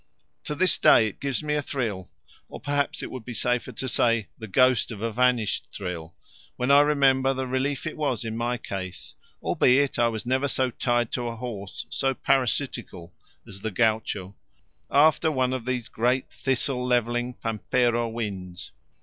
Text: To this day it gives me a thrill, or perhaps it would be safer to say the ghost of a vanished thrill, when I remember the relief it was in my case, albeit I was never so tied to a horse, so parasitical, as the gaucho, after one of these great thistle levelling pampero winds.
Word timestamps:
To 0.45 0.55
this 0.55 0.79
day 0.79 1.05
it 1.09 1.19
gives 1.19 1.43
me 1.43 1.53
a 1.53 1.61
thrill, 1.61 2.09
or 2.49 2.59
perhaps 2.59 3.03
it 3.03 3.11
would 3.11 3.23
be 3.23 3.35
safer 3.35 3.71
to 3.73 3.87
say 3.87 4.29
the 4.35 4.47
ghost 4.47 4.91
of 4.91 4.99
a 4.99 5.11
vanished 5.13 5.67
thrill, 5.71 6.15
when 6.55 6.71
I 6.71 6.81
remember 6.81 7.35
the 7.35 7.45
relief 7.45 7.85
it 7.85 7.95
was 7.95 8.25
in 8.25 8.35
my 8.35 8.57
case, 8.57 9.13
albeit 9.43 9.99
I 9.99 10.07
was 10.07 10.25
never 10.25 10.47
so 10.47 10.71
tied 10.71 11.11
to 11.11 11.27
a 11.27 11.35
horse, 11.35 11.85
so 11.91 12.15
parasitical, 12.15 13.13
as 13.47 13.61
the 13.61 13.69
gaucho, 13.69 14.33
after 14.89 15.31
one 15.31 15.53
of 15.53 15.65
these 15.65 15.87
great 15.87 16.31
thistle 16.31 16.83
levelling 16.83 17.35
pampero 17.35 18.07
winds. 18.09 18.71